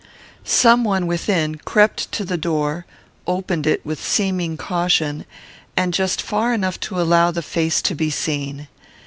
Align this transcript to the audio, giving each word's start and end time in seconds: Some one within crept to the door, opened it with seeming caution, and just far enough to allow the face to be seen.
Some 0.43 0.83
one 0.83 1.05
within 1.05 1.57
crept 1.59 2.11
to 2.13 2.25
the 2.25 2.35
door, 2.35 2.87
opened 3.27 3.67
it 3.67 3.85
with 3.85 4.03
seeming 4.03 4.57
caution, 4.57 5.25
and 5.77 5.93
just 5.93 6.23
far 6.23 6.55
enough 6.55 6.79
to 6.89 6.99
allow 6.99 7.29
the 7.29 7.43
face 7.43 7.83
to 7.83 7.93
be 7.93 8.09
seen. 8.09 8.67